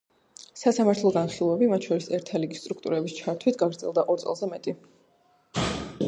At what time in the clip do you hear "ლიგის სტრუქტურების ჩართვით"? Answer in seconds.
2.43-3.59